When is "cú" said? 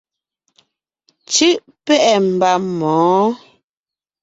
1.33-1.49